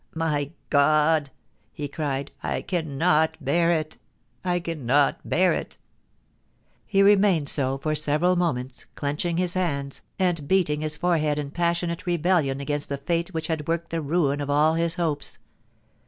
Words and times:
'My 0.25 0.49
God 0.71 1.29
!* 0.71 1.29
he 1.71 1.87
cried,' 1.87 2.31
I 2.41 2.63
cannot 2.63 3.37
bear 3.39 3.71
it— 3.71 3.99
I 4.53 4.59
cannot 4.59 5.19
bear 5.29 5.53
it!' 5.53 5.77
He 6.87 7.03
remained 7.03 7.49
so 7.49 7.77
for 7.77 7.93
several 7.93 8.35
moments, 8.35 8.87
clenching 8.95 9.37
his 9.37 9.53
hands, 9.53 10.01
and 10.17 10.47
beating 10.47 10.81
his 10.81 10.97
forehead 10.97 11.37
in 11.37 11.51
passionate 11.51 12.07
rebellion 12.07 12.59
against 12.59 12.89
the 12.89 12.97
fate 12.97 13.31
which 13.35 13.45
had 13.45 13.67
worked 13.67 13.91
the 13.91 14.01
ruin 14.01 14.41
of 14.41 14.49
all 14.49 14.73
his 14.73 14.95
hopes. 14.95 15.37